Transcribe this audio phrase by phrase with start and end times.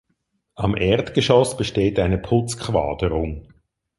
[0.55, 3.51] Am Erdgeschoss besteht eine Putzquaderung.